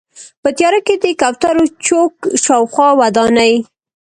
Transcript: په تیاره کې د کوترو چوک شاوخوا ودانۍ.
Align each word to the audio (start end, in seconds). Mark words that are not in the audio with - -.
په 0.41 0.49
تیاره 0.57 0.79
کې 0.87 0.95
د 1.03 1.05
کوترو 1.21 1.65
چوک 1.85 2.13
شاوخوا 2.43 2.89
ودانۍ. 3.01 3.53